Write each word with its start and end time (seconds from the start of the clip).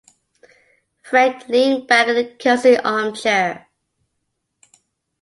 Frank 1.03 1.47
leaned 1.47 1.85
back 1.87 2.07
in 2.07 2.17
a 2.17 2.35
cozy 2.37 2.75
armchair. 2.75 3.67